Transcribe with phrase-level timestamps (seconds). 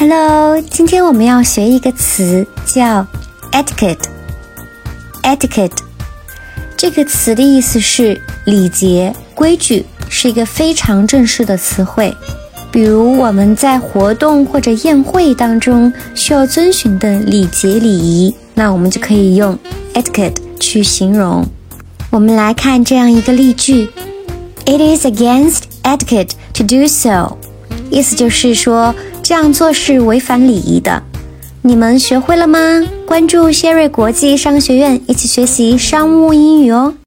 [0.00, 3.04] Hello，今天我们要学一个词叫
[3.50, 4.04] etiquette。
[5.24, 5.76] etiquette
[6.76, 12.16] 这个词的意思是礼节、规矩，是一个非常正式的词汇。
[12.70, 19.58] 比如我们在活动或者宴会当中需要遵循的礼节礼仪，那我们就可以用
[19.94, 21.44] etiquette 去形容。
[22.10, 23.90] 我们来看这样一个例句
[24.64, 27.36] ：It is against etiquette to do so。
[27.90, 28.94] 意思就是说。
[29.28, 31.02] 这样做是违反礼仪的，
[31.60, 32.58] 你们学会了吗？
[33.06, 36.94] 关注谢瑞国际商学院，一起学习商务英语哦。